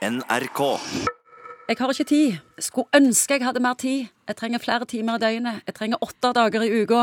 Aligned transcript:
NRK. 0.00 0.60
Jeg 1.68 1.76
har 1.78 1.90
ikke 1.92 2.04
tid. 2.08 2.36
Skulle 2.58 2.88
ønske 2.96 3.36
jeg 3.36 3.44
hadde 3.44 3.60
mer 3.60 3.76
tid. 3.76 4.06
Jeg 4.28 4.36
trenger 4.36 4.58
flere 4.62 4.86
timer 4.88 5.18
i 5.18 5.20
døgnet. 5.20 5.60
Jeg 5.66 5.74
trenger 5.76 6.00
åtte 6.00 6.30
dager 6.32 6.64
i 6.64 6.70
uka. 6.82 7.02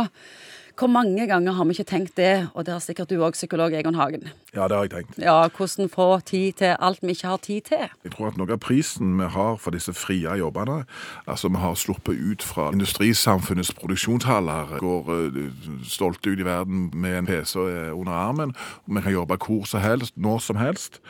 Hvor 0.77 0.87
mange 0.87 1.27
ganger 1.27 1.51
har 1.51 1.65
vi 1.65 1.73
ikke 1.73 1.83
tenkt 1.89 2.17
det? 2.17 2.49
Og 2.53 2.65
det 2.65 2.73
har 2.73 2.81
sikkert 2.83 3.09
du 3.09 3.17
òg, 3.17 3.33
psykolog 3.33 3.73
Egon 3.73 3.95
Hagen. 3.97 4.27
Ja, 4.53 4.67
det 4.67 4.75
har 4.77 4.83
jeg 4.85 4.91
tenkt. 4.91 5.17
Ja, 5.17 5.47
hvordan 5.49 5.89
få 5.89 6.19
tid 6.19 6.59
til 6.59 6.75
alt 6.79 6.99
vi 7.01 7.15
ikke 7.15 7.27
har 7.27 7.37
tid 7.37 7.61
til. 7.61 7.87
Jeg 8.03 8.11
tror 8.13 8.27
at 8.27 8.37
noe 8.37 8.53
av 8.53 8.61
prisen 8.61 9.15
vi 9.17 9.25
har 9.33 9.57
for 9.57 9.73
disse 9.73 9.93
frie 9.97 10.35
jobbene, 10.37 10.83
altså 11.25 11.49
vi 11.49 11.57
har 11.63 11.73
sluppet 11.73 12.21
ut 12.21 12.45
fra 12.45 12.69
industrisamfunnets 12.75 13.73
produksjonshaller, 13.73 14.77
går 14.77 15.09
eh, 15.15 15.57
stolte 15.81 16.29
ut 16.29 16.39
i 16.39 16.45
verden 16.45 16.91
med 16.93 17.17
en 17.17 17.31
PC 17.31 17.57
under 17.97 18.13
armen, 18.13 18.53
og 18.85 18.95
vi 18.95 19.01
kan 19.01 19.17
jobbe 19.17 19.39
hvor 19.41 19.65
som 19.65 19.81
helst, 19.81 20.13
når 20.15 20.45
som 20.45 20.61
helst. 20.61 21.01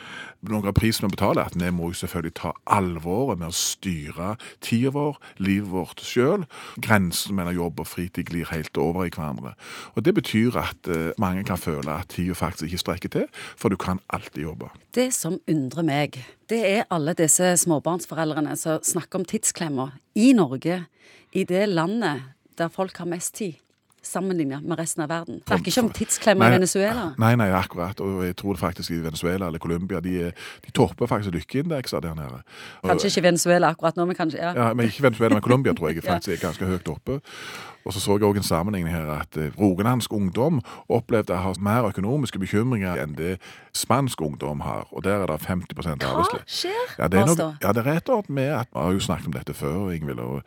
Noe 0.48 0.70
av 0.70 0.76
prisen 0.76 1.02
vi 1.08 1.16
betaler, 1.16 1.42
er 1.42 1.50
at 1.50 1.56
vi 1.58 1.70
må 1.74 1.90
jo 1.90 1.98
selvfølgelig 1.98 2.36
ta 2.38 2.52
alvoret 2.70 3.40
med 3.40 3.50
å 3.50 3.56
styre 3.58 4.36
tida 4.62 4.92
vår, 4.94 5.18
livet 5.42 5.72
vårt 5.72 6.02
sjøl. 6.06 6.44
Grensen 6.78 7.34
mellom 7.34 7.56
jobb 7.56 7.82
og 7.82 7.88
fritid 7.90 8.30
glir 8.30 8.46
helt 8.52 8.78
over 8.78 9.08
i 9.08 9.10
hverandre. 9.10 9.56
Og 9.94 10.04
Det 10.04 10.14
betyr 10.14 10.56
at 10.60 10.90
eh, 10.90 11.12
mange 11.18 11.44
kan 11.44 11.58
føle 11.58 11.90
at 11.90 12.08
tida 12.14 12.36
faktisk 12.38 12.68
ikke 12.68 12.82
strekker 12.84 13.08
til, 13.08 13.26
for 13.56 13.68
du 13.68 13.76
kan 13.76 14.00
alltid 14.10 14.42
jobbe. 14.42 14.70
Det 14.94 15.10
som 15.14 15.40
undrer 15.48 15.86
meg, 15.86 16.18
det 16.48 16.60
er 16.66 16.88
alle 16.90 17.14
disse 17.18 17.56
småbarnsforeldrene 17.64 18.56
som 18.56 18.82
snakker 18.82 19.20
om 19.20 19.28
tidsklemmer 19.28 19.96
i 20.14 20.32
Norge, 20.32 20.84
i 21.32 21.44
det 21.44 21.66
landet 21.68 22.22
der 22.58 22.68
folk 22.72 22.96
har 22.96 23.06
mest 23.06 23.34
tid. 23.38 23.58
Sammenlignet 24.08 24.64
med 24.64 24.80
resten 24.80 25.04
av 25.04 25.10
verden. 25.12 25.42
Det 25.44 25.54
er 25.54 25.62
ikke 25.62 25.84
om 25.84 25.90
tidsklemmer 25.92 26.48
i 26.48 26.56
Venezuela. 26.56 27.08
Nei, 27.20 27.34
nei, 27.36 27.48
akkurat. 27.52 28.00
Og 28.00 28.22
jeg 28.24 28.36
tror 28.40 28.56
faktisk 28.56 28.94
i 28.96 29.00
Venezuela 29.04 29.50
eller 29.50 29.60
Colombia 29.60 30.00
de, 30.00 30.30
de 30.64 30.72
topper 30.72 31.10
faktisk 31.10 31.34
lykkeindekser 31.36 32.00
der 32.00 32.16
nede. 32.16 32.40
Kanskje 32.86 33.12
ikke 33.12 33.26
Venezuela 33.28 33.74
akkurat 33.74 34.00
nå, 34.00 34.08
men 34.08 34.16
kanskje 34.16 34.40
ja. 34.40 34.54
Ja, 34.56 34.70
men 34.72 34.88
ikke 34.88 35.04
Venezuela, 35.10 35.36
men 35.36 35.44
Colombia 35.44 35.76
tror 35.76 35.92
jeg 35.92 36.04
faktisk 36.08 36.38
er 36.38 36.46
ganske 36.46 36.70
høyt 36.70 36.88
oppe. 36.88 37.20
Og 37.84 37.92
så 37.92 38.00
så 38.00 38.16
jeg 38.16 38.22
også 38.22 38.36
en 38.36 38.42
sammenligning 38.42 38.94
her 38.94 39.06
at 39.20 39.36
eh, 39.36 39.52
rogalandsk 39.60 40.12
ungdom 40.12 40.60
opplevde 40.88 41.32
å 41.32 41.40
ha 41.40 41.52
mer 41.60 41.88
økonomiske 41.88 42.40
bekymringer 42.40 43.00
enn 43.00 43.14
det 43.16 43.38
spansk 43.76 44.20
ungdom 44.24 44.60
har. 44.60 44.84
Og 44.92 45.04
der 45.04 45.22
er 45.22 45.30
det 45.30 45.40
50 45.46 45.72
Hva 45.76 46.26
skjer? 46.44 46.92
Ja, 46.98 47.08
det 47.08 47.22
er 47.22 47.30
noe, 47.30 47.48
ja, 47.62 47.72
det 47.72 47.84
er 47.84 47.88
rett 47.94 48.12
og 48.12 48.24
slett 48.24 48.34
med 48.40 48.52
at 48.52 48.68
Vi 48.72 48.80
har 48.82 48.92
jo 48.92 49.00
snakket 49.00 49.30
om 49.30 49.36
dette 49.38 49.54
før, 49.56 49.90
Ingvild. 49.92 50.20
og 50.20 50.42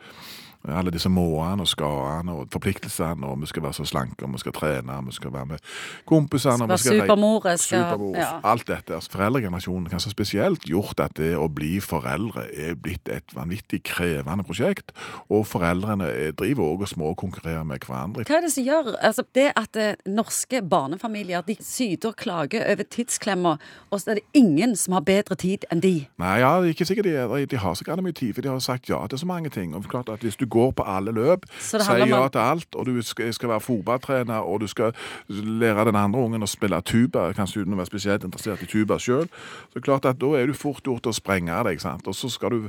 alle 0.68 0.90
disse 0.94 1.08
måene 1.10 1.62
og 1.64 1.68
skadene 1.68 2.32
og 2.32 2.48
forpliktelsene, 2.52 3.26
og 3.26 3.40
vi 3.40 3.46
skal 3.50 3.62
være 3.62 3.72
så 3.80 3.84
slanke, 3.88 4.24
og 4.24 4.32
vi 4.32 4.38
skal 4.38 4.52
trene, 4.52 4.92
og 4.98 5.06
vi 5.06 5.12
skal 5.16 5.32
være 5.32 5.46
med 5.46 5.58
kompisene 6.06 6.56
Skal 6.58 6.68
være 6.68 6.78
supermor, 6.78 7.56
Supermor, 7.56 8.16
ja. 8.16 8.28
Alt 8.44 8.68
dette. 8.68 8.94
Altså, 8.94 9.10
foreldregenerasjonen 9.12 9.88
kanskje 9.90 10.10
spesielt 10.10 10.62
gjort 10.68 11.00
at 11.00 11.16
det 11.16 11.32
å 11.36 11.48
bli 11.52 11.80
foreldre 11.80 12.46
er 12.54 12.74
blitt 12.74 13.08
et 13.08 13.34
vanvittig 13.34 13.82
krevende 13.88 14.44
prosjekt, 14.46 14.92
og 15.30 15.46
foreldrene 15.46 16.06
er- 16.10 16.32
driver 16.32 16.62
også 16.62 16.82
og 16.82 16.88
småkonkurrerer 16.88 17.64
med 17.64 17.78
hverandre. 17.86 18.24
Hva 18.24 18.36
er 18.36 18.40
det 18.46 18.52
som 18.52 18.64
gjør 18.64 18.92
altså 19.00 19.22
det 19.34 19.52
at 19.56 19.76
eh, 19.76 19.94
norske 20.06 20.62
barnefamilier 20.62 21.40
de 21.46 21.56
syter 21.60 22.08
og 22.12 22.16
klager 22.16 22.64
over 22.72 22.82
tidsklemmer, 22.90 23.56
og 23.90 24.00
så 24.00 24.10
er 24.10 24.14
det 24.20 24.24
ingen 24.34 24.76
som 24.76 24.92
har 24.96 25.00
bedre 25.06 25.34
tid 25.38 25.66
enn 25.72 25.80
de? 25.82 26.06
Nei, 26.18 26.38
ja, 26.38 26.60
det 26.60 26.70
er 26.70 26.74
ikke 26.76 26.88
sikkert 26.88 27.04
de, 27.10 27.46
de 27.46 27.56
har 27.62 27.74
så 27.74 27.96
mye 28.02 28.12
tid, 28.12 28.34
for 28.34 28.42
de 28.42 28.48
har 28.48 28.58
sagt 28.58 28.88
ja 28.88 29.06
til 29.06 29.18
så 29.18 29.26
mange 29.26 29.50
ting. 29.50 29.74
Og 29.74 29.84
klart 29.84 30.08
at 30.08 30.20
Hvis 30.22 30.36
du 30.36 30.46
går 30.52 30.74
på 30.78 30.86
alle 30.88 31.14
løp, 31.16 31.46
sier 31.58 32.04
ja 32.06 32.22
til 32.32 32.42
alt, 32.42 32.76
og 32.76 32.86
du 32.88 33.00
skal, 33.06 33.32
skal 33.34 33.52
være 33.54 33.64
fotballtrener, 33.64 34.44
og 34.44 34.62
du 34.62 34.68
skal 34.70 34.92
lære 35.28 35.88
den 35.88 35.98
andre 35.98 36.26
ungen 36.26 36.44
å 36.44 36.50
spille 36.50 36.80
tuba, 36.86 37.30
kanskje 37.36 37.64
uten 37.64 37.76
å 37.76 37.80
være 37.80 37.90
spesielt 37.90 38.26
interessert 38.26 38.64
i 38.64 38.68
tuba 38.70 38.98
sjøl, 39.02 39.28
så 39.72 39.82
klart 39.84 40.08
at 40.08 40.20
da 40.20 40.32
er 40.38 40.50
du 40.50 40.56
fort 40.56 40.84
gjort 40.86 41.08
å 41.08 41.14
sprenge 41.16 41.62
deg. 41.68 41.80
sant? 41.82 42.06
Og 42.08 42.16
så 42.16 42.30
skal 42.32 42.54
du 42.54 42.68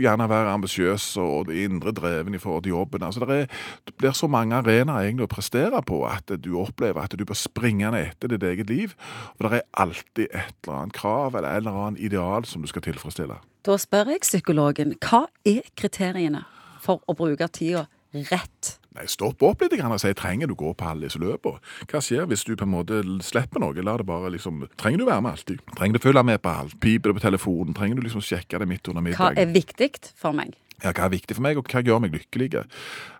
gjerne 0.00 0.28
være 0.30 0.54
ambisiøs 0.54 1.10
og 1.22 1.52
indre 1.54 1.92
dreven 1.96 2.36
i 2.36 2.42
forhold 2.42 2.66
til 2.66 2.76
jobben. 2.76 3.04
Altså, 3.06 3.24
det, 3.24 3.40
er, 3.44 3.62
det 3.88 3.96
blir 3.98 4.16
så 4.16 4.30
mange 4.30 4.58
arenaer 4.58 5.08
egentlig 5.08 5.28
å 5.28 5.32
prestere 5.32 5.82
på 5.86 6.02
at 6.08 6.32
du 6.44 6.54
opplever 6.60 7.04
at 7.04 7.16
du 7.18 7.24
bør 7.28 7.38
springe 7.38 7.90
ned 7.94 8.12
etter 8.12 8.34
ditt 8.34 8.46
eget 8.46 8.70
liv. 8.70 8.94
For 9.36 9.48
det 9.48 9.62
er 9.62 9.82
alltid 9.84 10.26
et 10.28 10.54
eller 10.66 10.82
annet 10.82 10.98
krav 10.98 11.38
eller 11.38 11.50
et 11.50 11.64
eller 11.64 11.80
annet 11.86 12.04
ideal 12.10 12.46
som 12.48 12.62
du 12.62 12.70
skal 12.70 12.84
tilfredsstille. 12.86 13.40
Da 13.66 13.74
spør 13.80 14.14
jeg 14.14 14.24
psykologen, 14.24 14.94
hva 15.02 15.26
er 15.48 15.66
kriteriene 15.76 16.46
for 16.82 17.02
å 17.06 17.16
bruke 17.18 17.48
tida 17.52 17.86
rett? 18.12 18.78
Nei, 18.96 19.04
Stopp 19.06 19.42
opp 19.46 19.62
litt 19.62 19.74
og 19.78 20.00
si 20.00 20.10
trenger 20.16 20.50
du 20.50 20.56
gå 20.58 20.72
på 20.74 20.86
alle 20.88 21.06
disse 21.06 21.20
løpene. 21.22 21.60
Hva 21.90 22.00
skjer 22.02 22.26
hvis 22.26 22.44
du 22.48 22.54
på 22.56 22.66
en 22.66 22.72
måte 22.72 23.02
slipper 23.22 23.62
noe? 23.62 23.76
La 23.84 23.98
det 24.00 24.06
bare 24.08 24.32
liksom, 24.34 24.64
Trenger 24.80 25.04
du 25.04 25.06
være 25.06 25.22
med 25.22 25.36
alltid? 25.36 25.60
Trenger 25.76 25.98
du 25.98 26.02
følge 26.02 26.24
med 26.26 26.40
på 26.42 26.54
alt? 26.62 26.78
Piper 26.80 27.12
det 27.12 27.20
på 27.20 27.26
telefonen? 27.28 27.76
Trenger 27.76 28.00
du 28.00 28.08
liksom 28.08 28.24
sjekke 28.24 28.58
det 28.58 28.68
midt 28.70 28.88
under 28.90 29.12
Hva 29.14 29.34
er 29.36 29.52
viktig 29.52 29.92
for 30.18 30.34
meg? 30.34 30.56
Ja, 30.78 30.92
hva 30.94 31.08
er 31.08 31.10
viktig 31.10 31.34
for 31.34 31.42
meg, 31.42 31.58
og 31.58 31.66
hva 31.66 31.82
gjør 31.82 32.02
meg 32.04 32.12
lykkelig? 32.14 32.52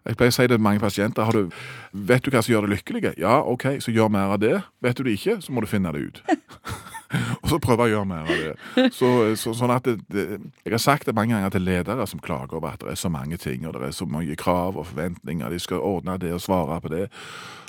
Jeg 0.06 0.18
pleier 0.18 0.30
å 0.30 0.34
si 0.36 0.44
det 0.46 0.54
til 0.54 0.62
mange 0.62 0.82
pasienter. 0.82 1.26
Har 1.26 1.34
du, 1.34 1.54
vet 1.90 2.22
du 2.22 2.30
hva 2.30 2.42
som 2.42 2.54
gjør 2.54 2.68
deg 2.68 2.76
lykkelig? 2.76 3.16
Ja, 3.18 3.40
OK, 3.42 3.66
så 3.82 3.94
gjør 3.94 4.12
mer 4.14 4.34
av 4.36 4.42
det. 4.42 4.60
Vet 4.84 4.98
du 4.98 5.02
det 5.06 5.16
ikke, 5.18 5.40
så 5.42 5.54
må 5.54 5.64
du 5.64 5.70
finne 5.70 5.90
det 5.94 6.06
ut. 6.06 6.22
og 7.48 7.52
så 7.54 7.60
prøve 7.62 7.86
å 7.86 7.92
gjøre 7.92 8.08
mer 8.08 8.28
av 8.28 8.42
det. 8.44 8.88
Så, 8.94 9.12
så, 9.40 9.54
sånn 9.56 9.72
at 9.74 9.88
det, 9.88 9.98
det, 10.12 10.26
Jeg 10.64 10.74
har 10.74 10.84
sagt 10.84 11.08
det 11.08 11.16
mange 11.16 11.34
ganger 11.34 11.54
til 11.54 11.64
ledere 11.64 12.06
som 12.10 12.20
klager 12.22 12.60
over 12.60 12.76
at 12.76 12.84
det 12.84 12.92
er 12.92 13.00
så 13.00 13.10
mange 13.12 13.40
ting, 13.40 13.66
og 13.66 13.74
det 13.76 13.88
er 13.88 13.96
så 13.96 14.08
mange 14.08 14.36
krav 14.36 14.76
og 14.76 14.90
forventninger, 14.92 15.48
de 15.48 15.62
skal 15.62 15.84
ordne 15.84 16.18
det 16.20 16.34
og 16.36 16.44
svare 16.44 16.80
på 16.84 16.92
det. 16.92 17.08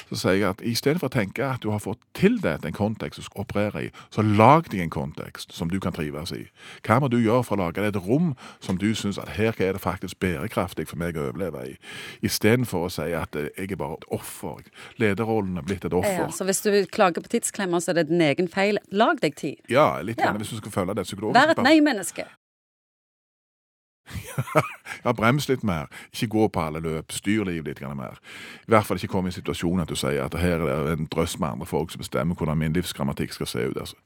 Så 0.10 0.18
sier 0.18 0.40
jeg 0.40 0.50
at 0.50 0.62
istedenfor 0.66 1.10
å 1.10 1.14
tenke 1.14 1.46
at 1.46 1.62
du 1.62 1.70
har 1.70 1.82
fått 1.84 2.02
tildelt 2.18 2.66
en 2.66 2.74
kontekst 2.74 3.22
du 3.22 3.26
skal 3.28 3.44
operere 3.44 3.84
i, 3.86 3.90
så 4.14 4.24
lag 4.26 4.66
deg 4.72 4.82
en 4.82 4.94
kontekst 4.94 5.54
som 5.54 5.70
du 5.70 5.78
kan 5.82 5.94
trives 5.94 6.34
i. 6.34 6.48
Hva 6.86 6.98
må 7.02 7.12
du 7.14 7.20
gjøre 7.20 7.46
for 7.46 7.58
å 7.58 7.68
lage 7.68 7.86
et 7.86 8.00
rom 8.08 8.32
som 8.64 8.80
du 8.82 8.88
syns 8.98 9.20
at 9.22 9.36
her 9.38 9.54
er 9.62 9.78
det 9.78 9.84
faktisk 9.84 10.18
bærekraftig 10.24 10.88
for 10.90 11.00
meg 11.02 11.18
å 11.18 11.28
overleve 11.30 11.66
i, 11.74 11.76
istedenfor 12.26 12.88
å 12.88 12.92
si 12.94 13.12
at 13.14 13.38
jeg 13.38 13.70
er 13.70 13.78
bare 13.80 14.00
et 14.00 14.08
offer. 14.18 14.66
Lederrollen 15.02 15.62
er 15.62 15.68
blitt 15.68 15.86
et 15.86 15.94
offer. 15.94 16.26
Ja, 16.26 16.30
så 16.34 16.48
hvis 16.48 16.64
du 16.66 16.72
klager 16.90 17.22
på 17.22 17.30
tidsklemmer, 17.36 17.84
så 17.84 17.94
er 17.94 18.02
det 18.02 18.10
din 18.10 18.26
egen 18.26 18.50
feil. 18.50 18.82
Lag 18.90 19.22
deg 19.22 19.38
tid. 19.38 19.62
Ja, 19.70 20.02
litt 20.02 20.18
Ja. 20.20 20.26
gjerne 20.30 20.42
hvis 20.42 20.50
du 20.56 20.58
skal 20.58 20.72
følge 20.72 20.96
det 20.98 21.06
psykologiske. 21.08 21.40
Vær 21.48 21.52
et 21.56 21.64
nei-menneske. 21.64 22.26
Ja, 25.06 25.12
brems 25.14 25.46
litt 25.50 25.64
mer. 25.64 25.86
Ikke 26.14 26.28
gå 26.34 26.48
på 26.50 26.62
alle 26.66 26.80
løp. 26.82 27.12
Styr 27.14 27.44
livet 27.46 27.68
litt 27.80 27.82
mer. 27.98 28.18
I 28.66 28.72
hvert 28.74 28.88
fall 28.88 28.98
ikke 28.98 29.12
komme 29.14 29.30
i 29.30 29.32
en 29.34 29.38
situasjon 29.38 29.84
at 29.84 29.92
du 29.92 29.96
sier 30.00 30.24
at 30.26 30.34
her 30.42 30.64
er 30.66 30.86
det 30.88 30.96
en 30.98 31.10
drøss 31.14 31.38
med 31.40 31.50
andre 31.54 31.68
folk 31.70 31.92
som 31.94 32.02
bestemmer 32.02 32.36
hvordan 32.40 32.58
min 32.58 32.74
livsgrammatikk 32.74 33.36
skal 33.38 33.48
se 33.52 33.68
ut. 33.70 33.78
altså. 33.78 34.00